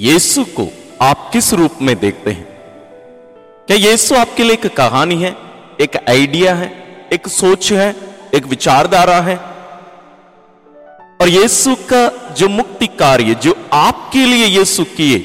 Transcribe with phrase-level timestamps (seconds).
[0.00, 0.72] यीशु को
[1.02, 2.44] आप किस रूप में देखते हैं?
[3.66, 5.36] क्या यीशु आपके लिए एक कहानी है,
[5.80, 7.96] एक आइडिया है, एक सोच है,
[8.34, 9.36] एक विचारधारा है?
[11.20, 15.18] और यीशु का जो मुक्ति कार्य, जो आपके लिए यीशु किए,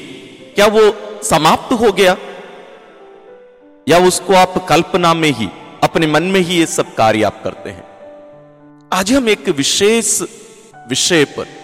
[0.54, 2.16] क्या वो समाप्त हो गया?
[3.88, 5.48] या उसको आप कल्पना में ही,
[5.84, 7.84] अपने मन में ही ये सब कार्य आप करते हैं?
[8.92, 10.22] आज हम एक विशेष
[10.88, 11.55] विषय पर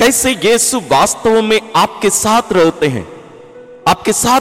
[0.00, 3.08] कैसे यीशु वास्तव में आपके साथ रहते हैं,
[3.88, 4.40] आपके साथ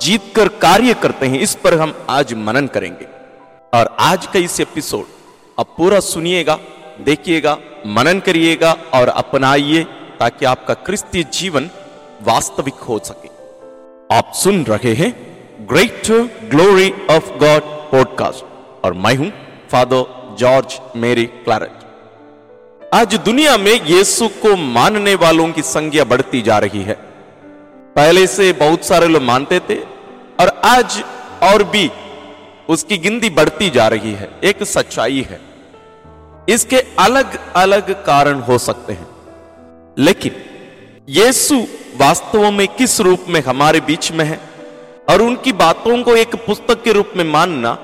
[0.00, 3.06] जीत कर कार्य करते हैं, इस पर हम आज मनन करेंगे।
[3.78, 5.04] और आज का इस एपिसोड,
[5.60, 6.58] आप पूरा सुनिएगा,
[7.00, 9.84] देखिएगा, मनन करिएगा और अपनाइए
[10.20, 11.70] ताकि आपका क्रिस्तीय जीवन
[12.22, 13.28] वास्तविक हो सके।
[14.16, 15.12] आप सुन रहे हैं
[15.70, 16.06] great
[16.50, 18.44] glory of God podcast
[18.84, 19.32] और मैं हूँ
[19.72, 21.85] फादर जॉर्ज मेरी क्लैरेट
[22.94, 26.94] आज दुनिया में यीशु को मानने वालों की संख्या बढ़ती जा रही है।
[27.96, 29.74] पहले से बहुत सारे लोग मानते थे
[30.40, 31.04] और आज
[31.42, 31.90] और भी
[32.68, 35.40] उसकी गिनती बढ़ती जा रही है। एक सच्चाई है।
[36.48, 39.06] इसके अलग अलग कारण हो सकते हैं।
[39.98, 40.32] लेकिन
[41.08, 41.64] यीशु
[41.96, 44.40] वास्तव में किस रूप में हमारे बीच में है
[45.10, 47.74] और उनकी बातों को एक पुस्तक के रूप में मानना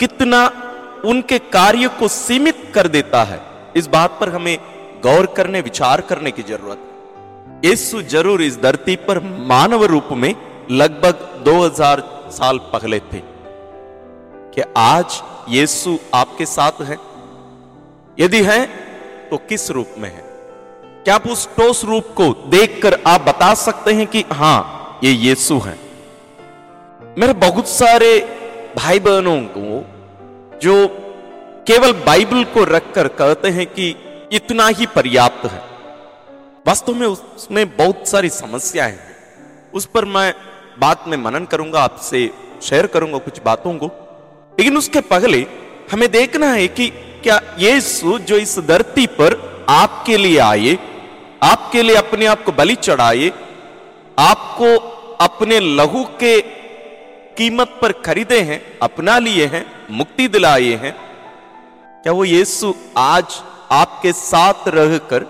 [0.00, 0.46] कितना
[1.04, 3.51] उनके कार्य को सीमित कर देता है?
[3.76, 4.58] इस बात पर हमें
[5.02, 10.34] गौर करने, विचार करने की ज़रूरत है। यीशु ज़रूर इस धरती पर मानव रूप में
[10.70, 13.22] लगभग 2000 साल पहले थे।
[14.54, 16.96] कि आज यीशु आपके साथ है?
[18.20, 18.66] यदि है
[19.30, 20.24] तो किस रूप में है?
[21.04, 25.58] क्या आप उस ठोस रूप को देखकर आप बता सकते हैं कि हाँ, ये यीशु
[25.58, 25.78] है?
[27.18, 28.20] मेरे बहुत सारे
[28.76, 29.84] भाई बहनों को,
[30.58, 31.01] जो
[31.66, 33.96] केवल बाइबल को रखकर कहते हैं कि
[34.32, 35.58] इतना ही पर्याप्त है।
[36.66, 39.16] वास्तव में उसमें बहुत सारी समस्याएँ हैं।
[39.74, 40.34] उस पर मैं
[40.78, 42.30] बात में मनन करूँगा, आपसे
[42.62, 43.86] शेयर करूँगा कुछ बातों को।
[44.58, 45.46] लेकिन उसके पहले
[45.92, 46.88] हमें देखना है कि
[47.22, 50.78] क्या यीशु जो इस धरती पर आपके लिए आए,
[51.42, 53.32] आपके लिए अपने आप को बलि चढ़ाए,
[54.18, 54.76] आपको
[55.20, 56.40] अपने लहू के
[57.36, 61.11] कीमत पर खरीदे हैं, अपना लिए हैं, मुक्ति दिलाए हैं
[62.04, 63.34] क्या वो यीशु आज
[63.70, 65.24] आपके साथ रहकर,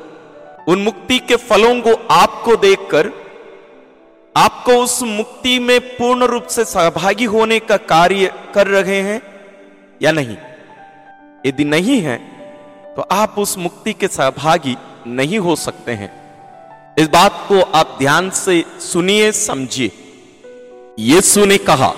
[0.68, 3.10] उन मुक्ति के फलों को आपको देखकर,
[4.34, 9.20] आपको उस मुक्ति में पूर्ण रूप से सहभागी होने का कार्य कर रहे हैं
[10.02, 10.36] या नहीं?
[11.46, 12.16] यदि नहीं है
[12.96, 14.76] तो आप उस मुक्ति के सहभागी
[15.08, 16.10] नहीं हो सकते हैं।
[16.98, 19.90] इस बात को आप ध्यान से सुनिए, समझिए।
[20.98, 21.92] यीशु ने कहा,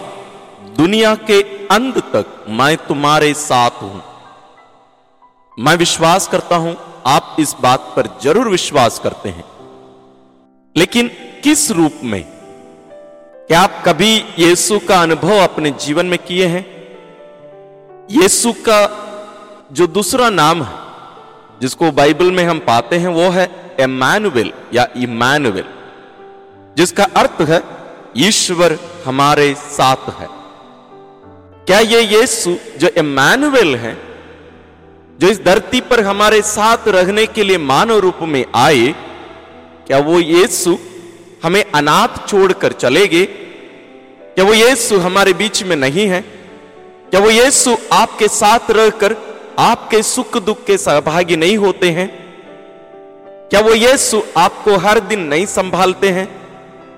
[0.77, 4.03] दुनिया के अंत तक मैं तुम्हारे साथ हूँ।
[5.59, 6.77] मैं विश्वास करता हूँ,
[7.07, 9.45] आप इस बात पर ज़रूर विश्वास करते हैं।
[10.77, 11.09] लेकिन
[11.45, 12.23] किस रूप में?
[13.49, 16.65] क्या आप कभी यीशु का अनुभव अपने जीवन में किए हैं?
[18.11, 18.81] यीशु का
[19.73, 20.75] जो दूसरा नाम है,
[21.61, 25.65] जिसको बाइबल में हम पाते हैं, वो है एमैनुअल या इमैनुअल
[26.77, 27.63] जिसका अर्थ है,
[28.17, 30.29] ईश्वर हमारे साथ है।
[31.67, 34.14] क्या ये यीशु जो एमैनुअल है
[35.21, 38.95] जो इस धरती पर हमारे साथ रहने के लिए मानव रूप में आए,
[39.87, 40.79] क्या वो यीशु
[41.43, 43.25] हमें अनाथ छोड़कर चले गए
[44.35, 46.21] क्या वो यीशु हमारे बीच में नहीं है?
[47.11, 49.17] क्या वो यीशु आपके साथ रहकर
[49.59, 52.09] आपके सुख दुख के सहभागी नहीं होते हैं?
[53.51, 56.27] क्या वो यीशु आपको हर दिन नहीं संभालते हैं?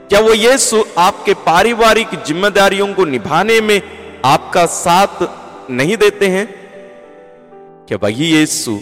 [0.09, 3.83] क्या वो यीशु आपके पारिवारिक जिम्मेदारियों को निभाने में
[4.25, 5.29] आपका साथ
[5.71, 6.66] नहीं देते हैं?
[7.89, 8.79] कि वही यीशु,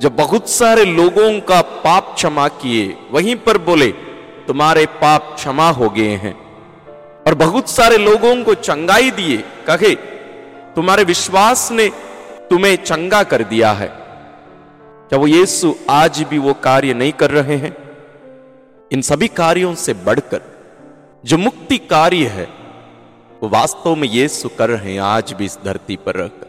[0.00, 3.88] जब बहुत सारे लोगों का पाप क्षमा किए, वहीं पर बोले,
[4.46, 6.46] तुम्हारे पाप क्षमा हो गए हैं।
[7.26, 9.94] और बहुत सारे लोगों को चंगाई दिए, कहे,
[10.74, 11.88] तुम्हारे विश्वास ने
[12.50, 13.88] तुम्हें चंगा कर दिया है।
[15.08, 17.76] क्या वो यीशु आज भी वो कार्य नहीं कर रहे हैं?
[18.92, 20.40] इन सभी कार्यों से बढ़कर,
[21.24, 22.48] जो मुक्ति कार्य है,
[23.42, 26.45] वो वास्तव में यीशु कर रहे हैं आज भी इस धरती पर रहकर।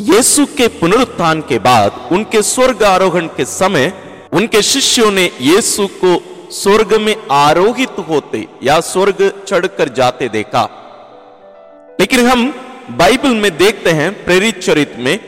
[0.00, 3.92] यीशु के पुनरुत्थान के बाद, उनके स्वर्ग आरोहण के समय,
[4.32, 10.68] उनके शिष्यों ने यीशु को स्वर्ग में आरोहित होते या स्वर्ग चढ़कर जाते देखा।
[12.00, 12.54] लेकिन हम
[12.90, 15.20] बाइबल में देखते हैं, प्रेरित चरित्र में,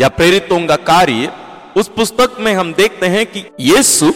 [0.00, 1.32] या प्रेरितों का कार्य,
[1.76, 4.12] उस पुस्तक में हम देखते हैं कि यीशु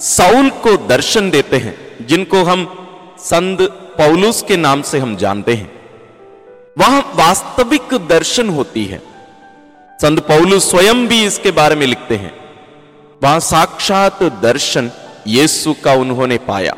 [0.00, 2.88] साउल को दर्शन देते हैं, जिनको हम
[3.18, 3.62] संत
[3.98, 5.75] पौलुस के नाम से हम जानते हैं।
[6.76, 9.02] वहाँ वास्तविक दर्शन होती है।
[10.02, 12.32] संत पौलू स्वयं भी इसके बारे में लिखते हैं।
[13.22, 14.90] वहाँ साक्षात दर्शन
[15.26, 16.76] यीशु का उन्होंने पाया।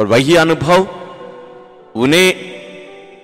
[0.00, 0.86] और वही अनुभव
[1.96, 2.34] उन्हें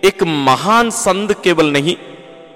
[0.05, 1.97] एक महान संत केवल नहीं,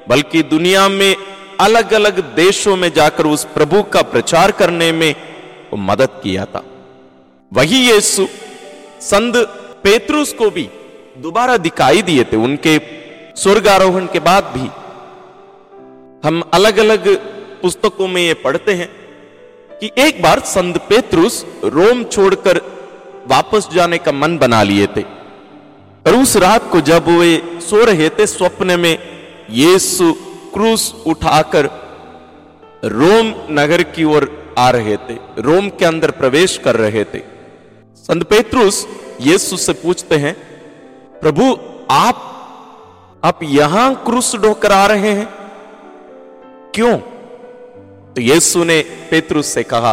[0.09, 1.17] बल्कि दुनिया में
[1.61, 5.15] अलग अलग देशों में जाकर उस प्रभु का प्रचार करने में
[5.73, 6.65] वो मदद किया था।
[7.53, 8.27] वही यीशु
[9.01, 9.37] संत
[9.85, 10.69] पेतरुस को भी
[11.19, 12.79] दोबारा दिखाई दिए थे, उनके
[13.37, 14.69] स्वर्गारोहण के बाद भी
[16.29, 17.09] हम अलग अलग
[17.63, 18.89] पुस्तकों में ये पढ़ते हैं
[19.79, 22.61] कि एक बार संत पेतरुस रोम छोड़कर
[23.27, 25.03] वापस जाने का मन बना लिए थे।
[26.07, 28.99] और उस रात को जब वे सो रहे थे, स्वप्न में
[29.51, 30.13] यीशु
[30.53, 31.69] क्रूस उठाकर
[32.85, 37.19] रोम नगर की ओर आ रहे थे, रोम के अंदर प्रवेश कर रहे थे।
[37.97, 38.87] संत पेतरुस
[39.21, 40.35] यीशु से पूछते हैं,
[41.21, 41.59] प्रभु,
[41.91, 42.33] आप
[43.27, 45.29] आप यहाँ क्रूस ढोकर आ रहे हैं?
[46.75, 46.97] क्यों?
[48.15, 48.81] तो यीशु ने
[49.11, 49.93] पेतरुस से कहा,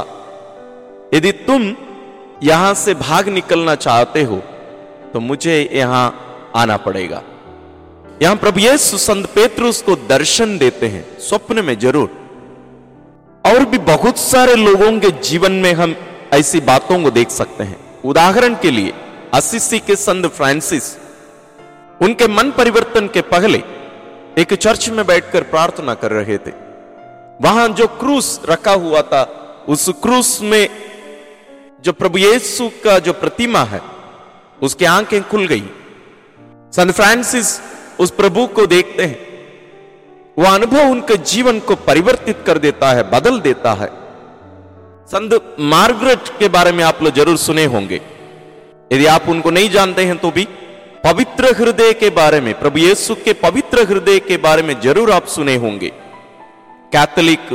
[1.13, 1.75] यदि तुम
[2.43, 4.41] यहाँ से भाग निकलना चाहते हो
[5.13, 6.05] तो मुझे यहाँ
[6.55, 7.21] आना पड़ेगा।
[8.21, 12.09] यहाँ प्रभु यीशु संत पेतरुस को दर्शन देते हैं, स्वप्न में ज़रूर।
[13.45, 15.95] और भी बहुत सारे लोगों के जीवन में हम
[16.33, 18.93] ऐसी बातों को देख सकते हैं। उदाहरण के लिए,
[19.33, 20.95] असिसी के संत फ्रांसिस
[22.01, 23.63] उनके मन परिवर्तन के पहले
[24.37, 26.51] एक चर्च में बैठकर प्रार्थना कर रहे थे।
[27.41, 29.23] वहाँ जो क्रूस रखा हुआ था,
[29.69, 30.69] उस क्रूस में
[31.83, 33.81] जो प्रभु येसु का जो प्रतिमा है,
[34.61, 35.63] उसकी आँखें खुल गई।
[36.73, 37.61] सन फ्रांसिस
[37.99, 39.17] उस प्रभु को देखते हैं।
[40.37, 43.87] वह अनुभव उनके जीवन को परिवर्तित कर देता है, बदल देता है।
[45.07, 48.01] संत मार्गरेट के बारे में आप लोग ज़रूर सुने होंगे।
[48.93, 50.47] यदि आप उनको नहीं जानते हैं तो भी
[51.03, 55.25] पवित्र हृदय के बारे में, प्रभु येसु के पवित्र हृदय के बारे में ज़रूर आप
[55.27, 55.89] सुने होंगे।
[56.91, 57.49] कैथोलिक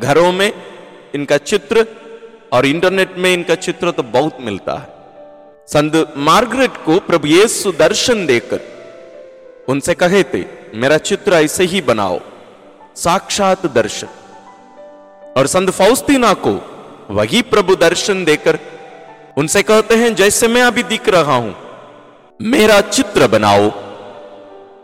[0.00, 0.52] घरों में
[1.14, 1.86] इनका चित्र
[2.52, 4.88] और इंटरनेट में इनका चित्र तो बहुत मिलता है।
[5.68, 8.60] संत मार्गरेट को प्रभु येसु दर्शन देकर
[9.68, 10.44] उनसे कहे थे,
[10.74, 12.18] मेरा चित्र ऐसे ही बनाओ,
[12.96, 14.08] साक्षात दर्शन।
[15.36, 16.54] और संत फौस्तीना को
[17.10, 18.58] वही प्रभु दर्शन देकर
[19.38, 21.54] उनसे कहते हैं, जैसे मैं अभी दिख रहा हूँ
[22.40, 23.70] मेरा चित्र बनाओ।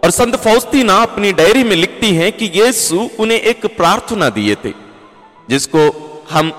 [0.05, 4.73] और संत फौस्तीना अपनी डायरी में लिखती हैं कि यीशु उन्हें एक प्रार्थना दिए थे,
[5.51, 5.83] जिसको
[6.31, 6.53] हम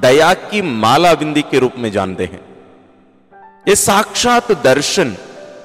[0.00, 2.40] दया की माला बिंदी के रूप में जानते हैं।
[3.68, 5.16] ये साक्षात दर्शन,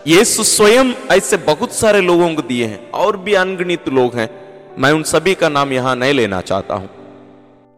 [0.07, 4.29] यीशु स्वयं ऐसे बहुत सारे लोगों को दिए हैं, और भी अनगणित लोग हैं।
[4.79, 6.89] मैं उन सभी का नाम यहाँ नहीं लेना चाहता हूँ।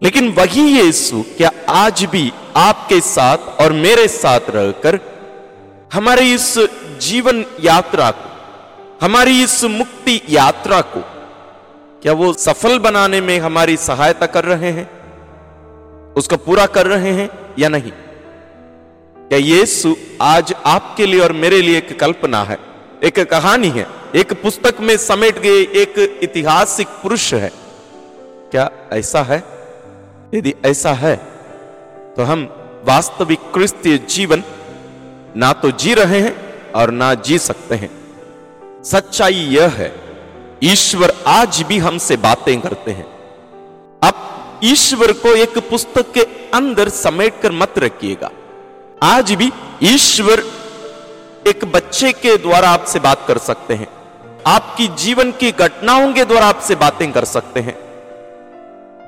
[0.04, 5.00] लेकिन वही यीशु क्या आज भी आपके साथ और मेरे साथ रहकर
[5.94, 6.54] हमारे इस
[7.01, 8.30] जीवन यात्रा को,
[9.06, 11.01] हमारी इस मुक्ति यात्रा को,
[12.01, 14.86] क्या वो सफल बनाने में हमारी सहायता कर रहे हैं?
[16.13, 17.30] उसको पूरा कर रहे हैं
[17.60, 17.92] या नहीं?
[19.18, 22.57] क्या यीशु आज आपके लिए और मेरे लिए एक कल्पना है?
[23.04, 27.51] एक कहानी है, एक पुस्तक में समेट गए एक ऐतिहासिक पुरुष है।
[28.51, 29.44] क्या ऐसा है?
[30.34, 31.16] यदि ऐसा है
[32.18, 32.44] तो हम
[32.86, 34.44] वास्तविक क्रिस्तीय जीवन
[35.38, 37.90] ना तो जी रहे हैं और ना जी सकते हैं।
[38.84, 39.92] सच्चाई यह है,
[40.64, 43.06] ईश्वर आज भी हमसे बातें करते हैं।
[44.04, 46.22] अब ईश्वर को एक पुस्तक के
[46.54, 48.30] अंदर समेट कर मत रखिएगा।
[49.04, 49.52] आज भी
[49.84, 50.44] ईश्वर
[51.48, 53.88] एक बच्चे के द्वारा आपसे बात कर सकते हैं।
[54.48, 57.78] आपकी जीवन की घटनाओं के द्वारा आपसे बातें कर सकते हैं।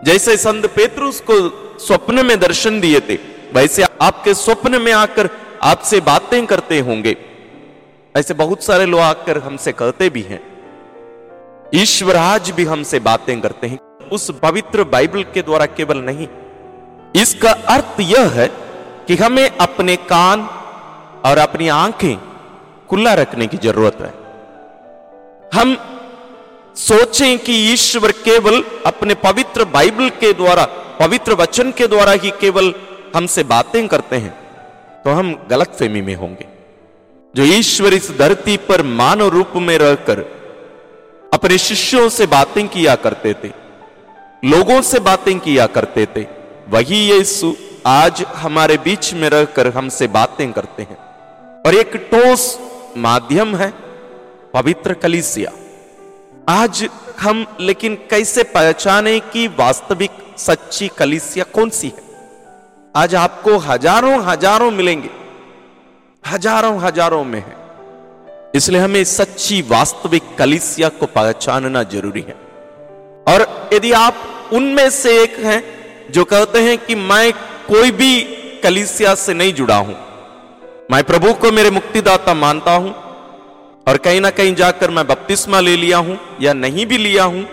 [0.03, 1.37] जैसे संत पेतरुस को
[1.79, 3.15] स्वप्न में दर्शन दिए थे,
[3.53, 5.29] वैसे आपके स्वप्न में आकर
[5.65, 7.17] आपसे बातें करते होंगे।
[8.17, 10.55] ऐसे बहुत सारे लोग आकर हमसे कहते भी हैं।
[11.75, 13.79] ईश्वर आज भी हमसे बातें करते हैं।
[14.09, 16.27] उस पवित्र बाइबल के द्वारा केवल नहीं।
[17.21, 18.47] इसका अर्थ यह है
[19.07, 20.41] कि हमें अपने कान
[21.25, 22.17] और अपनी आँखें
[22.89, 24.13] खुला रखने की ज़रूरत है।
[25.59, 25.77] हम
[26.75, 30.65] सोचें कि ईश्वर केवल अपने पवित्र बाइबल के द्वारा,
[30.99, 32.73] पवित्र वचन के द्वारा ही केवल
[33.15, 34.44] हमसे बातें करते हैं।
[35.05, 36.45] तो हम गलत फेमी में होंगे।
[37.35, 40.19] जो ईश्वर इस धरती पर मानव रूप में रहकर
[41.33, 43.51] अपने शिष्यों से बातें किया करते थे,
[44.45, 46.25] लोगों से बातें किया करते थे,
[46.69, 47.53] वही यीशु
[47.85, 50.97] आज हमारे बीच में रहकर हमसे बातें करते हैं।
[51.61, 52.59] और एक ठोस
[52.97, 53.73] माध्यम है,
[54.53, 55.51] पवित्र कलिसिया।
[56.49, 62.04] आज हम लेकिन कैसे पहचाने कि वास्तविक सच्ची कलिसिया कौन सी है?
[62.95, 65.09] आज आपको हज़ारों हज़ारों मिलेंगे।
[66.23, 67.55] हज़ारों हज़ारों में है।
[68.55, 72.35] इसलिए हमें सच्ची वास्तविक कलिसिया को पहचानना ज़रूरी है।
[73.27, 75.61] और यदि आप उनमें से एक हैं
[76.11, 77.31] जो कहते हैं कि मैं
[77.67, 78.19] कोई भी
[78.63, 79.95] कलिसिया से नहीं जुड़ा हूँ,
[80.91, 82.93] मैं प्रभु को मेरे मुक्तिदाता मानता हूँ
[83.87, 87.45] और कहीं ना कहीं जाकर मैं बपतिस्मा ले लिया हूँ या नहीं भी लिया हूँ,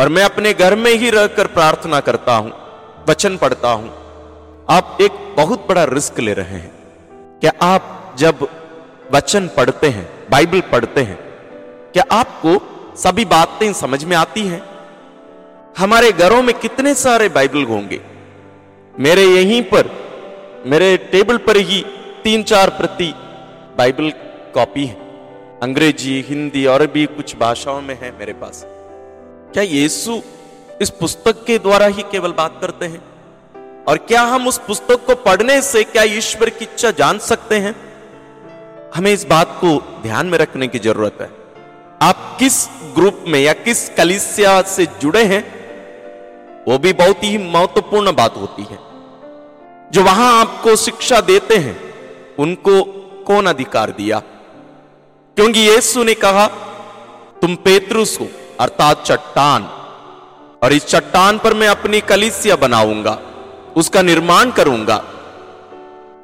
[0.00, 2.52] और मैं अपने घर में ही रहकर प्रार्थना करता हूँ,
[3.08, 3.94] वचन पढ़ता हूँ
[4.70, 6.72] आप एक बहुत बड़ा रिस्क ले रहे हैं।
[7.40, 8.48] क्या आप जब
[9.12, 11.16] वचन पढ़ते हैं, बाइबल पढ़ते हैं,
[11.92, 12.54] क्या आपको
[12.96, 14.62] सभी बातें समझ में आती हैं?
[15.78, 18.00] हमारे घरों में कितने सारे बाइबल होंगे?
[19.00, 19.90] मेरे यहीं पर,
[20.66, 21.84] मेरे टेबल पर ही
[22.24, 23.14] तीन चार प्रति
[23.78, 24.10] बाइबल
[24.54, 24.96] कॉपी है।
[25.62, 28.66] अंग्रेज़ी, हिंदी, और भी कुछ भाषाओं में है मेरे पास।
[29.52, 30.20] क्या यीशु
[30.80, 33.15] इस पुस्तक के द्वारा ही केवल बात करते हैं?
[33.88, 37.76] और क्या हम उस पुस्तक को पढ़ने से क्या ईश्वर की इच्छा जान सकते हैं?
[38.94, 41.30] हमें इस बात को ध्यान में रखने की ज़रूरत है।
[42.02, 45.56] आप किस ग्रुप में या किस कलिसिया से जुड़े हैं?
[46.68, 48.78] वो भी बहुत ही महत्वपूर्ण बात होती है।
[49.92, 51.94] जो वहाँ आपको शिक्षा देते हैं,
[52.38, 52.82] उनको
[53.26, 54.18] कौन अधिकार दिया?
[55.36, 56.46] क्योंकि यीशु ने कहा,
[57.42, 58.28] तुम पेतरुस हो,
[58.60, 59.62] अर्थात चट्टान,
[60.62, 63.18] और इस चट्टान पर मैं अपनी कलिसिया बनाऊँगा।
[63.76, 64.96] उसका निर्माण करूँगा।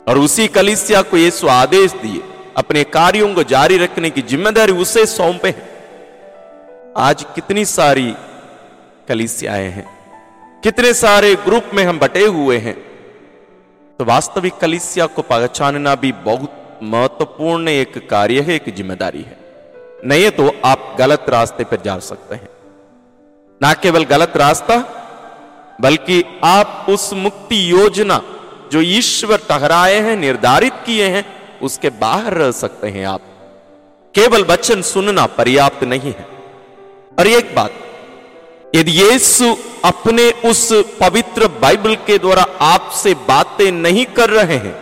[0.09, 2.21] और उसी कलिसिया को यीशु आदेश दिए,
[2.57, 5.55] अपने कार्यों को जारी रखने की ज़िम्मेदारी उसे सौंपे
[6.99, 8.15] आज कितनी सारी
[9.09, 9.87] कलिसियाएँ हैं,
[10.65, 12.75] कितने सारे ग्रुप में हम बटे हुए हैं।
[13.99, 19.37] तो वास्तविक कलिसिया को पहचानना भी बहुत महत्वपूर्ण एक कार्य है, एक ज़िम्मेदारी है।
[20.05, 22.49] नहीं तो आप गलत रास्ते पर जा सकते हैं।
[23.61, 24.77] ना केवल गलत रास्ता
[25.83, 28.21] बल्कि आप उस मुक्ति योजना
[28.73, 31.25] जो ईश्वर ठहराए हैं, निर्धारित किए हैं,
[31.61, 33.21] उसके बाहर रह सकते हैं आप।
[34.15, 36.27] केवल वचन सुनना पर्याप्त नहीं है।
[37.19, 37.73] और एक बात,
[38.75, 40.69] यदि यीशु अपने उस
[41.01, 44.75] पवित्र बाइबल के द्वारा आपसे बातें नहीं कर रहे हैं,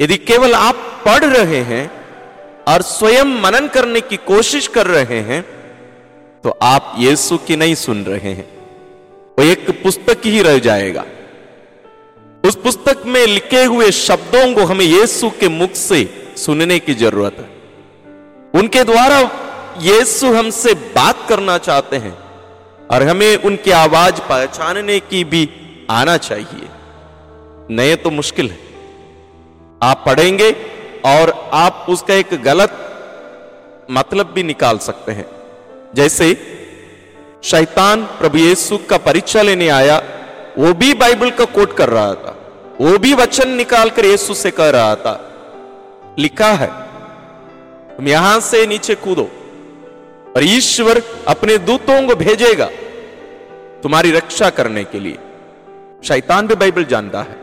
[0.00, 0.76] यदि केवल आप
[1.06, 1.90] पढ़ रहे हैं
[2.68, 5.42] और स्वयं मनन करने की कोशिश कर रहे हैं
[6.44, 8.48] तो आप यीशु की नहीं सुन रहे हैं।
[9.38, 11.04] वो एक पुस्तक ही रह जाएगा।
[12.44, 17.36] उस पुस्तक में लिखे हुए शब्दों को हमें यीशु के मुख से सुनने की ज़रूरत
[17.38, 17.54] है।
[18.60, 19.18] उनके द्वारा
[19.80, 22.18] यीशु हमसे बात करना चाहते हैं
[22.90, 25.48] और हमें उनकी आवाज़ पहचानने की भी
[25.90, 26.68] आना चाहिए।
[27.70, 28.58] नए तो मुश्किल है।
[29.82, 30.56] आप पढ़ेंगे
[31.06, 32.80] और आप उसका एक गलत
[33.90, 35.26] मतलब भी निकाल सकते हैं।
[35.94, 36.36] जैसे
[37.44, 39.96] शैतान प्रभु यीशु का परिचय लेने आया,
[40.58, 42.34] वो भी बाइबल का कोट कर रहा था,
[42.80, 45.14] वो भी वचन निकाल कर यीशु से कह रहा था।
[46.18, 46.68] लिखा है,
[47.96, 49.28] तुम यहाँ से नीचे कूदो
[50.36, 52.70] और ईश्वर अपने दूतों को भेजेगा
[53.82, 55.18] तुम्हारी रक्षा करने के लिए।
[56.04, 57.36] शैतान भी बाइबल जानता है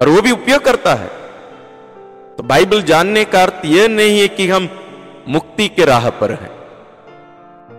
[0.00, 1.10] और वो भी उपयोग करता है।
[2.36, 4.68] तो बाइबल जानने का अर्थ यह नहीं है कि हम
[5.28, 6.50] मुक्ति के राह पर हैं।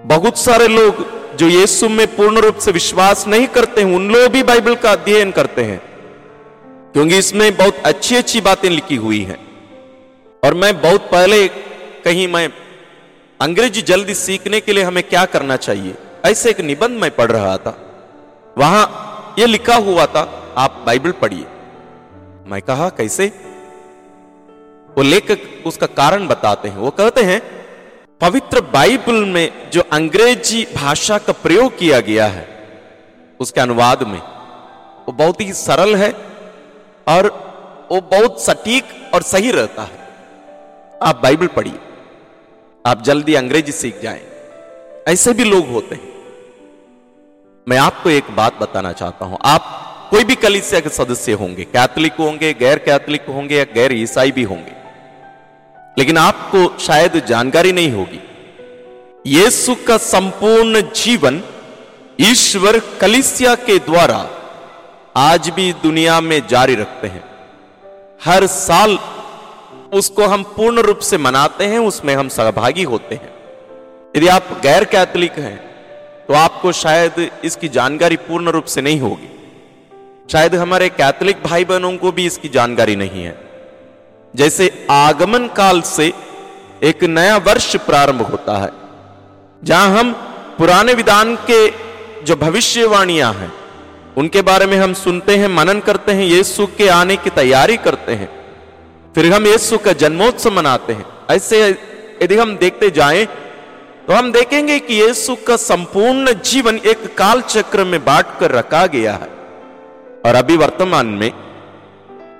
[0.07, 1.05] बहुत सारे लोग
[1.37, 4.91] जो यीशु में पूर्ण रूप से विश्वास नहीं करते हैं, उन लोग भी बाइबल का
[4.91, 5.81] अध्ययन करते हैं।
[6.93, 9.47] क्योंकि इसमें बहुत अच्छी अच्छी बातें लिखी हुई हैं।
[10.43, 11.47] और मैं बहुत पहले
[12.05, 12.49] कहीं मैं
[13.41, 15.95] अंग्रेज़ी जल्दी सीखने के लिए हमें क्या करना चाहिए?
[16.25, 17.77] ऐसे एक निबंध मैं पढ़ रहा था।
[18.57, 19.03] वहाँ
[19.39, 21.45] यह लिखा हुआ था, आप बाइबल पढ़िए।
[22.47, 23.25] मैं कहा, कैसे?
[24.97, 27.56] वो लेखक उसका कारण बताते हैं। वो कहते हैं
[28.21, 32.47] पवित्र बाइबल में जो अंग्रेज़ी भाषा का प्रयोग किया गया है,
[33.39, 34.19] उसके अनुवाद में,
[35.07, 36.09] वो बहुत ही सरल है
[37.07, 37.27] और
[37.91, 38.83] वो बहुत सटीक
[39.13, 39.99] और सही रहता है।
[41.03, 41.79] आप बाइबल पढ़िए।
[42.85, 44.21] आप जल्दी अंग्रेज़ी सीख जाएँ।
[45.07, 46.13] ऐसे भी लोग होते हैं।
[47.67, 49.61] मैं आपको एक बात बताना चाहता हूँ। आप
[50.09, 54.43] कोई भी कलिसिया के सदस्य होंगे, कैथलिक होंगे गैर कैथलिक होंगे या गैर ईसाई भी
[54.43, 54.76] होंगे
[55.97, 58.19] लेकिन आपको शायद जानकारी नहीं होगी।
[59.25, 61.41] यीशु का संपूर्ण जीवन
[62.19, 64.29] ईश्वर कलिसिया के द्वारा
[65.15, 67.23] आज भी दुनिया में जारी रखते हैं।
[68.25, 68.97] हर साल
[69.93, 73.33] उसको हम पूर्ण रूप से मनाते हैं, उसमें हम सहभागी होते हैं।
[74.15, 75.57] यदि आप गैर कैथलिक हैं
[76.27, 79.29] तो आपको शायद इसकी जानकारी पूर्ण रूप से नहीं होगी।
[80.31, 83.46] शायद हमारे कैथलिक भाई बहनों को भी इसकी जानकारी नहीं है।
[84.33, 86.11] जैसे आगमन काल से
[86.83, 88.69] एक नया वर्ष प्रारंभ होता है,
[89.61, 90.11] जहाँ हम
[90.57, 91.67] पुराने विधान के
[92.23, 93.51] जो भविष्यवाणियाँ हैं,
[94.17, 98.11] उनके बारे में हम सुनते हैं, मनन करते हैं, यीशु के आने की तैयारी करते
[98.11, 98.29] हैं।
[99.15, 101.59] फिर हम यीशु का जन्मोत्सव मनाते हैं। ऐसे
[102.21, 103.25] यदि हम देखते जाएँ
[104.07, 108.85] तो हम देखेंगे कि यीशु का संपूर्ण जीवन एक काल चक्र में बांट कर रखा
[108.87, 109.27] गया है।
[110.25, 111.31] और अभी वर्तमान में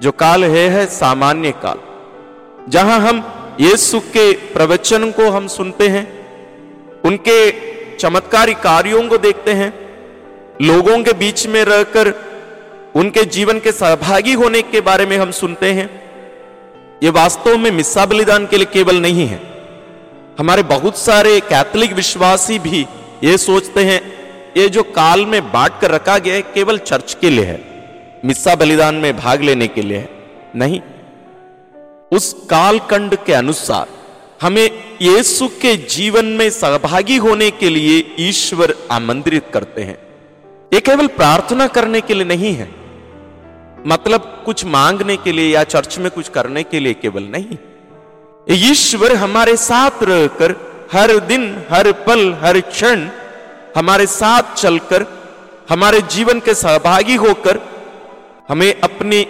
[0.02, 1.80] जो काल है है सामान्य काल।
[2.70, 3.24] जहाँ हम
[3.60, 6.06] यीशु के प्रवचन को हम सुनते हैं,
[7.06, 7.38] उनके
[7.98, 9.74] चमत्कारी कार्यों को देखते हैं,
[10.62, 12.14] लोगों के बीच में रहकर
[12.96, 15.90] उनके जीवन के सहभागी होने के बारे में हम सुनते हैं,
[17.04, 19.40] ये वास्तव में मिस्सा बलिदान के लिए केवल नहीं है।
[20.40, 22.86] हमारे बहुत सारे कैथोलिक विश्वासी भी
[23.24, 24.02] ये सोचते हैं,
[24.58, 27.77] ये जो काल में बांट कर रखा गया है, केवल चर्च के लिए है।
[28.26, 30.10] मिस्सा बलिदान में भाग लेने के लिए
[30.56, 30.82] नहीं।
[32.12, 33.88] उस कालखंड के अनुसार
[34.42, 34.70] हमें
[35.02, 39.98] यीशु के जीवन में सहभागी होने के लिए ईश्वर आमंत्रित करते हैं।
[40.74, 42.72] ये केवल प्रार्थना करने के लिए नहीं है।
[43.88, 47.58] मतलब कुछ मांगने के लिए या चर्च में कुछ करने के लिए केवल नहीं।
[48.72, 50.56] ईश्वर हमारे साथ रहकर
[50.92, 53.08] हर दिन, हर पल, हर क्षण
[53.76, 55.06] हमारे साथ चलकर,
[55.70, 57.77] हमारे जीवन के सहभागी होकर
[58.50, 59.28] हमें अपनी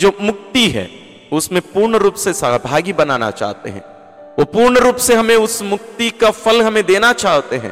[0.00, 0.90] जो मुक्ति है,
[1.32, 3.82] उसमें पूर्ण रूप से सहभागी बनाना चाहते हैं।
[4.38, 7.70] वो पूर्ण रूप से हमें उस मुक्ति का फल हमें देना चाहते हैं।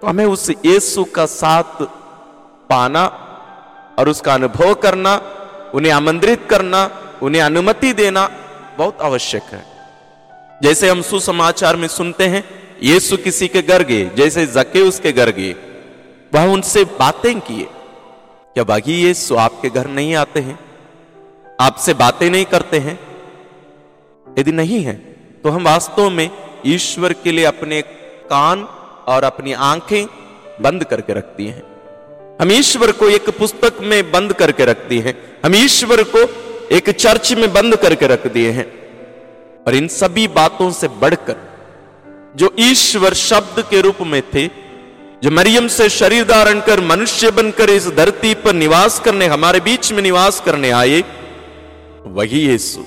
[0.00, 1.82] तो हमें उस यीशु का साथ
[2.70, 3.04] पाना
[3.98, 5.14] और उसका अनुभव करना,
[5.74, 6.90] उन्हें आमंत्रित करना,
[7.22, 8.30] उन्हें अनुमति देना
[8.78, 9.64] बहुत आवश्यक है।
[10.62, 12.44] जैसे हम सुसमाचार में सुनते हैं,
[12.82, 15.54] यीशु किसी के घर गए जैसे जके उसके घर गए
[16.34, 17.66] वह उनसे बातें किए।
[18.54, 20.58] क्या बागी यीशु आपके घर नहीं आते हैं?
[21.60, 23.00] आपसे बातें नहीं करते हैं?
[24.38, 24.94] यदि नहीं है
[25.42, 26.30] तो हम वास्तव में
[26.66, 27.82] ईश्वर के लिए अपने
[28.24, 28.62] कान
[29.06, 30.06] और अपनी आँखें
[30.60, 31.62] बंद करके रखती हैं।
[32.40, 35.14] हम ईश्वर को एक पुस्तक में बंद करके रखती हैं।
[35.44, 36.18] हम ईश्वर को
[36.76, 38.66] एक चर्च में बंद करके रख दिए हैं।
[39.66, 41.36] और इन सभी बातों से बढ़कर,
[42.36, 44.69] जो ईश्वर शब्द के रूप में थे
[45.22, 49.92] जो मरियम से शरीर धारण कर मनुष्य बनकर इस धरती पर निवास करने, हमारे बीच
[49.92, 51.02] में निवास करने आए,
[52.06, 52.84] वही यीशु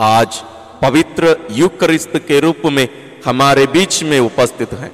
[0.00, 0.42] आज
[0.82, 2.88] पवित्र युक्रिस्त के रूप में
[3.24, 4.92] हमारे बीच में उपस्थित हैं।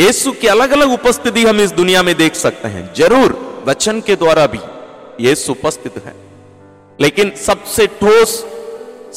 [0.00, 4.16] यीशु की अलग अलग उपस्थिति हम इस दुनिया में देख सकते हैं। ज़रूर, वचन के
[4.16, 4.60] द्वारा भी
[5.28, 6.14] यीशु उपस्थित है।
[7.00, 8.46] लेकिन सबसे ठोस,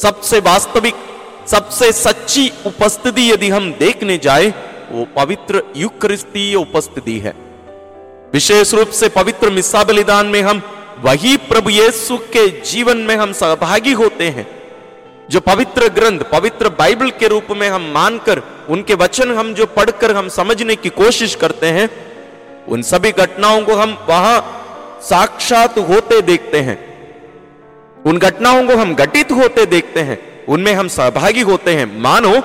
[0.02, 0.94] सबसे वास्तविक,
[1.46, 4.54] सबसे सच्ची उपस्थिति यदि हम देखने जाए
[4.90, 7.34] वो पवित्र युक्रिस्तीय उपस्थिति है।
[8.32, 10.62] विशेष रूप से पवित्र मिस्सा बलिदान में हम
[10.98, 14.46] वही प्रभु यीशु के जीवन में हम सहभागी होते हैं,
[15.30, 20.16] जो पवित्र ग्रंथ, पवित्र बाइबल के रूप में हम मानकर, उनके वचन हम जो पढ़कर
[20.16, 21.88] हम समझने की कोशिश करते हैं,
[22.68, 24.38] उन सभी घटनाओं को हम वहाँ
[25.02, 26.78] साक्षात होते देखते हैं।
[28.06, 32.36] उन घटनाओं को हम घटित होते देखते हैं, उनमें हम सहभागी होते हैं। मानो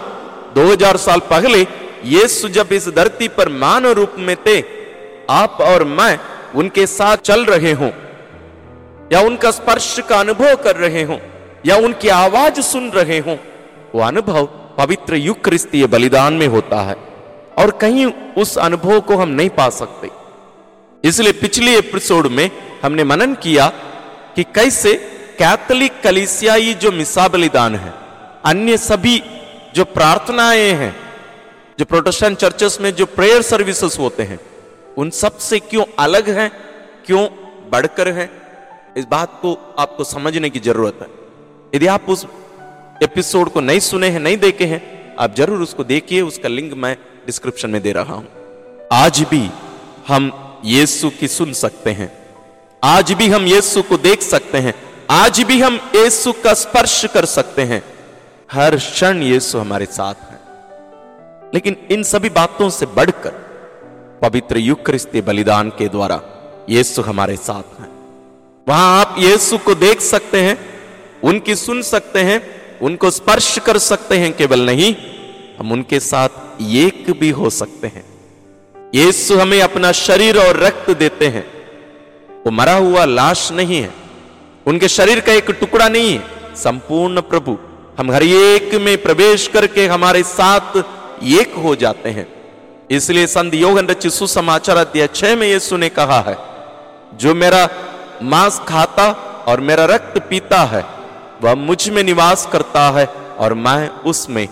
[0.56, 1.64] 2000 साल पहले
[2.06, 4.64] यीशु जब इस धरती पर मानव रूप में थे,
[5.30, 6.20] आप और मैं
[6.56, 7.92] उनके साथ चल रहे हों,
[9.14, 11.18] या उनका स्पर्श का अनुभव कर रहे हों,
[11.66, 13.38] या उनकी आवाज़ सुन रहे हो,
[13.96, 14.46] वो अनुभव
[14.78, 16.96] पवित्र युग क्रिस्तीय बलिदान में होता है,
[17.58, 18.06] और कहीं
[18.38, 20.10] उस अनुभव को हम नहीं पा सकते।
[21.04, 22.52] इसलिए पिछले एपिसोड में
[22.84, 23.68] हमने मनन किया
[24.36, 24.94] कि कैसे
[25.40, 27.94] कैथोलिक कलिसियाई जो मिसा बलिदान है,
[28.46, 29.24] अन्य सभी
[29.76, 31.11] जो प्रार्थनाएँ हैं
[31.82, 34.40] जो प्रोटेस्टेंट चर्चेस में जो प्रेयर सर्विसेज़ होते हैं,
[34.98, 36.50] उन सबसे क्यों अलग है,
[37.06, 37.28] क्यों
[37.72, 38.30] बढ़कर है,
[38.98, 41.08] इस बात को आपको समझने की ज़रूरत है।
[41.76, 42.26] यदि आप उस
[43.04, 46.98] एपिसोड को नहीं सुने हैं, नहीं देखे हैं, आप ज़रूर उसको देखिए, उसका लिंक मैं
[47.26, 48.28] डिस्क्रिप्शन में दे रहा हूँ।
[48.92, 49.50] आज भी
[50.08, 52.12] हम यीशु की सुन सकते हैं।
[52.84, 54.74] आज भी हम यीशु को देख सकते हैं।
[55.10, 57.84] आज भी हम यीशु का स्पर्श कर सकते हैं।
[58.52, 60.41] हर क्षण यीशु हमारे साथ है।
[61.54, 63.40] लेकिन इन सभी बातों से बढ़कर
[64.22, 66.22] पवित्र युग क्रिस्ती बलिदान के द्वारा
[66.70, 67.88] यीशु हमारे साथ है।
[68.68, 70.58] वहाँ आप यीशु को देख सकते हैं,
[71.24, 72.42] उनकी सुन सकते हैं,
[72.80, 74.96] उनको स्पर्श कर सकते हैं, केवल नहीं,
[75.60, 78.06] हम उनके साथ एक भी हो सकते हैं।
[78.96, 81.46] यीशु हमें अपना शरीर और रक्त देते हैं।
[82.46, 83.94] वो मरा हुआ लाश नहीं है,
[84.66, 87.58] उनके शरीर का एक टुकड़ा नहीं है। संपूर्ण प्रभु,
[88.00, 90.84] हम हर एक में प्रवेश करके हमारे साथ
[91.32, 92.28] एक हो जाते हैं।
[92.92, 94.38] इसलिए संत योगन रचित
[94.72, 96.38] अध्याय छह में यीशु ने कहा है,
[97.16, 97.68] जो मेरा
[98.24, 99.12] मांस खाता
[99.48, 100.84] और मेरा रक्त पीता है,
[101.44, 103.06] वह मुझमें निवास करता है
[103.40, 104.48] और मैं उसमें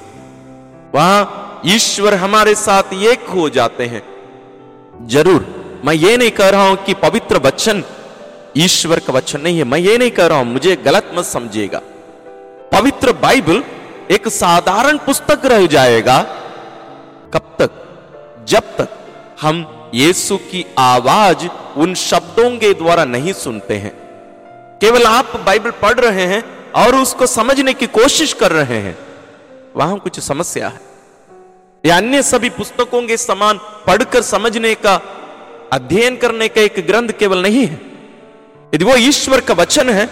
[0.95, 4.01] वहाँ ईश्वर हमारे साथ एक हो जाते हैं।
[5.07, 5.45] ज़रूर,
[5.85, 7.83] मैं ये नहीं कह रहा हूँ कि पवित्र वचन,
[8.57, 11.81] ईश्वर का वचन नहीं है। मैं ये नहीं कह रहा हूँ, मुझे गलत मत समझिएगा।
[12.71, 13.63] पवित्र बाइबल
[14.11, 16.17] एक साधारण पुस्तक रह जाएगा
[17.33, 17.71] कब तक?
[18.47, 18.89] जब तक
[19.41, 23.91] हम यीशु की आवाज़ उन शब्दों के द्वारा नहीं सुनते हैं।
[24.81, 28.97] केवल आप बाइबल पढ़ रहे हैं और उसको समझने की कोशिश कर रहे हैं।
[29.77, 30.81] वहाँ कुछ समस्या है।
[31.85, 35.01] या अन्य सभी पुस्तकों के समान पढ़कर समझने का,
[35.73, 37.81] अध्ययन करने का एक ग्रंथ केवल नहीं है।
[38.75, 40.09] यदि वो ईश्वर का वचन है,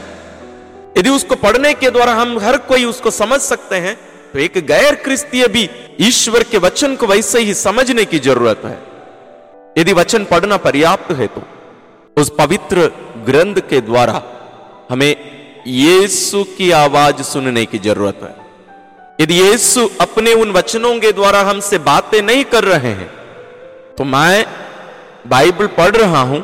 [0.98, 4.96] यदि उसको पढ़ने के द्वारा हम हर कोई उसको समझ सकते हैं तो एक गैर
[5.04, 5.70] क्रिस्तीय भी
[6.02, 8.78] ईश्वर के वचन को वैसे ही समझने की ज़रूरत है।
[9.76, 11.42] यदि वचन पढ़ना पर्याप्त है तो
[12.18, 12.92] उस पवित्र
[13.26, 14.22] ग्रंथ के द्वारा
[14.90, 15.14] हमें
[15.68, 18.36] यीशु की आवाज़ सुनने की ज़रूरत है।
[19.20, 23.10] यदि यीशु अपने उन वचनों के द्वारा हमसे बातें नहीं कर रहे हैं
[23.98, 24.46] तो मैं
[25.28, 26.44] बाइबल पढ़ रहा हूँ,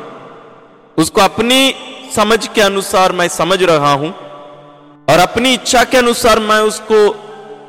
[0.98, 1.74] उसको अपनी
[2.14, 4.10] समझ के अनुसार मैं समझ रहा हूँ,
[5.08, 6.98] और अपनी इच्छा के अनुसार मैं उसको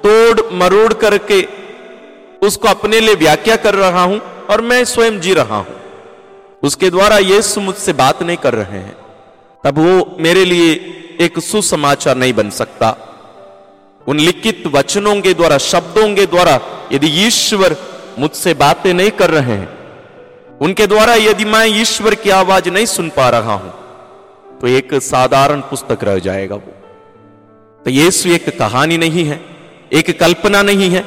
[0.06, 1.42] तोड़ मरोड़ करके
[2.48, 5.76] उसको अपने लिए व्याख्या कर रहा हूँ और मैं स्वयं जी रहा हूँ।
[6.64, 8.96] उसके द्वारा यीशु मुझसे बात नहीं कर रहे हैं।
[9.64, 10.74] तब वो मेरे लिए
[11.22, 12.90] एक सुसमाचार नहीं बन सकता।
[14.08, 16.60] उन लिखित वचनों के द्वारा, शब्दों के द्वारा
[16.92, 17.76] यदि ईश्वर
[18.20, 19.70] मुझसे बातें नहीं कर रहे हैं,
[20.62, 23.74] उनके द्वारा यदि मैं ईश्वर की आवाज़ नहीं सुन पा रहा हूँ
[24.60, 26.72] तो एक साधारण पुस्तक रह जाएगा वो।
[27.86, 29.40] तो यीशु एक कहानी नहीं है।
[29.96, 31.04] एक कल्पना नहीं है,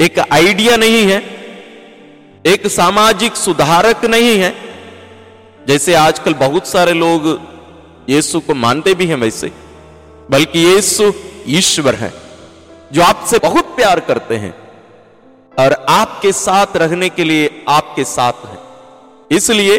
[0.00, 1.18] एक आइडिया नहीं है,
[2.44, 4.54] एक सामाजिक सुधारक नहीं है।
[5.60, 7.26] जैसे आजकल बहुत सारे लोग
[8.08, 9.50] यीशु को मानते भी हैं वैसे,
[10.30, 11.12] बल्कि यीशु
[11.50, 12.12] ईश्वर है,
[12.90, 14.54] जो आपसे बहुत प्यार करते हैं
[15.52, 18.58] और आपके साथ रहने के लिए आपके साथ है।
[19.30, 19.76] इसलिए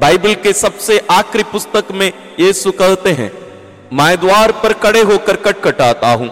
[0.00, 2.06] बाइबल के सबसे आखिरी पुस्तक में
[2.40, 3.30] यीशु कहते हैं,
[3.92, 6.30] मैं द्वार पर खड़े होकर कटकटाता हूँ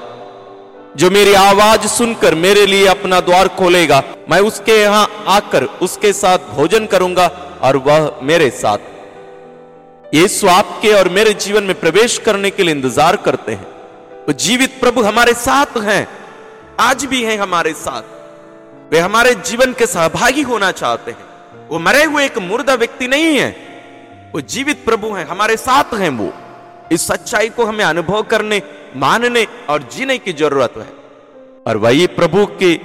[0.94, 6.38] जो मेरी आवाज़ सुनकर मेरे लिए अपना द्वार खोलेगा, मैं उसके यहाँ आकर उसके साथ
[6.50, 7.26] भोजन करूँगा
[7.62, 8.78] और वह मेरे साथ।
[10.14, 13.66] यीशु आपके और मेरे जीवन में प्रवेश करने के लिए इंतज़ार करते हैं।
[14.26, 16.06] वो जीवित प्रभु हमारे साथ हैं,
[16.80, 22.04] आज भी हैं हमारे साथ। वे हमारे जीवन के सहभागी होना चाहते हैं। वो मरे
[22.04, 23.50] हुए एक मुर्दा व्यक्ति नहीं है,
[24.34, 26.32] वो जीवित प्रभु हैं, हमारे साथ हैं वो।
[26.92, 28.62] इस सच्चाई को हमें अनुभव करने
[28.96, 31.02] मानने और जीने की ज़रूरत है।
[31.66, 32.80] और वही प्रभु के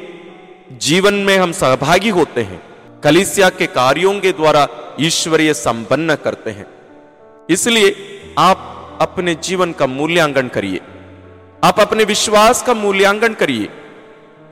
[0.77, 2.63] जीवन में हम सहभागी होते हैं।
[3.03, 4.67] कलिसिया के कार्यों के द्वारा
[5.01, 6.65] ईश्वरीय संपन्न करते हैं।
[7.49, 7.95] इसलिए
[8.39, 10.81] आप अपने जीवन का मूल्यांकन करिए।
[11.63, 13.69] आप अपने विश्वास का मूल्यांकन करिए।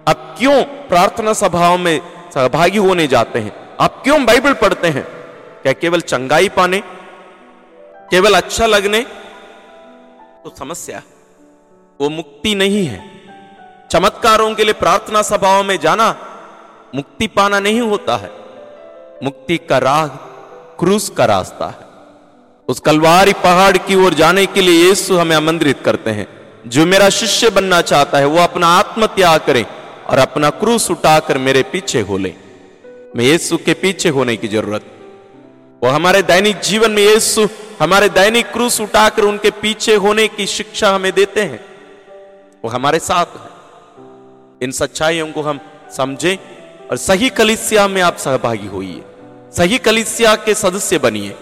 [0.08, 2.02] आप क्यों प्रार्थना सभाओं में
[2.34, 3.70] सहभागी होने जाते हैं?
[3.80, 5.04] आप क्यों बाइबल पढ़ते हैं?
[5.62, 6.84] क्या केवल चंगाई पाने?
[8.12, 9.00] केवल अच्छा लगने?
[10.44, 11.02] तो समस्या
[12.02, 13.12] वो मुक्ति नहीं है।
[13.92, 16.16] चमत्कारों के लिए प्रार्थना सभाओं में जाना
[16.96, 18.32] मुक्ति पाना नहीं होता है।
[19.24, 20.10] मुक्ति का राग
[20.80, 21.86] क्रूस का रास्ता है।
[22.68, 26.28] उस कलवारी पहाड़ की ओर जाने के लिए यीशु हमें आमंत्रित करते हैं।
[26.68, 29.66] जो मेरा शिष्य बनना चाहता है, वो अपना आत्मत्याग करे
[30.08, 32.34] और अपना क्रूस उठाकर मेरे पीछे हो ले।
[33.16, 34.82] मैं यीशु के पीछे होने की ज़रूरत।
[35.84, 37.48] वो हमारे दैनिक जीवन में यीशु
[37.80, 41.65] हमारे दैनिक क्रूस उठाकर उनके पीछे होने की शिक्षा हमें देते हैं।
[42.66, 43.50] वो हमारे साथ है।
[44.62, 45.60] इन सच्चाइयों को हम
[45.98, 46.38] समझें
[46.88, 49.04] और सही कलिसिया में आप सहभागी होइए।
[49.58, 51.36] सही कलिसिया के सदस्य बनिए।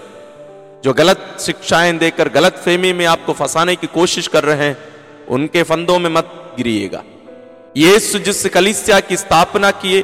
[0.83, 4.77] जो गलत शिक्षाएँ देकर, गलत फेमी में आपको फंसाने की कोशिश कर रहे हैं,
[5.29, 7.03] उनके फंदों में मत गिरिएगा।
[7.77, 10.03] यीशु जिस कलिसिया की स्थापना किए,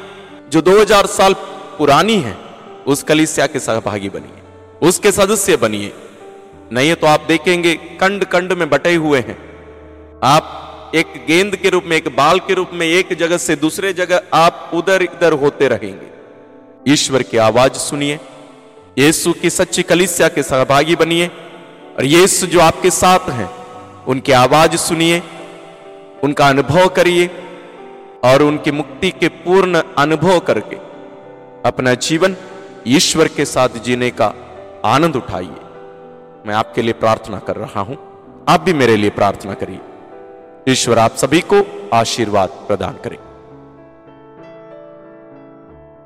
[0.49, 1.33] जो 2000 साल
[1.77, 2.37] पुरानी है,
[2.87, 4.41] उस कलिसिया के सहभागी बनिए।
[4.87, 5.93] उसके सदस्य बनिए।
[6.73, 9.49] नहीं तो आप देखेंगे कंड कंड में बटे हुए हैं।
[10.23, 13.93] आप एक गेंद के रूप में, एक बाल के रूप में, एक जगह से दूसरे
[13.93, 18.19] जगह आप उधर इधर होते रहेंगे। ईश्वर की आवाज़ सुनिए,
[18.97, 23.49] यीशु की सच्ची कलिसिया के सहभागी बनिए, और यीशु जो आपके साथ हैं,
[24.05, 25.21] उनकी आवाज़ सुनिए,
[26.23, 27.29] उनका अनुभव करिए,
[28.23, 30.75] और उनकी मुक्ति के पूर्ण अनुभव करके
[31.65, 32.35] अपना जीवन
[32.87, 34.33] ईश्वर के साथ जीने का
[34.85, 35.59] आनंद उठाइए।
[36.47, 37.97] मैं आपके लिए प्रार्थना कर रहा हूँ,
[38.49, 39.79] आप भी मेरे लिए प्रार्थना करिए।
[40.69, 43.17] ईश्वर आप सभी को आशीर्वाद प्रदान करें।